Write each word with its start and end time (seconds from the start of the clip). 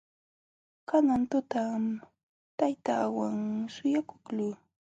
Kanan 0.89 1.21
tutam 1.31 1.83
taytaawan 2.57 3.37
suyakuqluu. 3.73 4.53